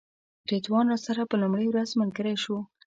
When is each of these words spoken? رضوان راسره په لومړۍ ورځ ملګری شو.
رضوان 0.51 0.85
راسره 0.91 1.23
په 1.29 1.35
لومړۍ 1.41 1.67
ورځ 1.69 1.89
ملګری 2.01 2.35
شو. 2.43 2.57